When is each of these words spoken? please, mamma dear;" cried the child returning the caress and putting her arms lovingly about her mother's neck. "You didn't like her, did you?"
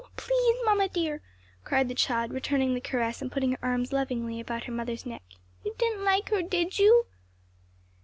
please, 0.17 0.57
mamma 0.65 0.89
dear;" 0.89 1.21
cried 1.63 1.87
the 1.87 1.93
child 1.93 2.31
returning 2.33 2.73
the 2.73 2.81
caress 2.81 3.21
and 3.21 3.31
putting 3.31 3.51
her 3.51 3.57
arms 3.61 3.93
lovingly 3.93 4.39
about 4.39 4.63
her 4.63 4.71
mother's 4.73 5.05
neck. 5.05 5.21
"You 5.63 5.75
didn't 5.77 6.03
like 6.03 6.29
her, 6.29 6.41
did 6.41 6.79
you?" 6.79 7.05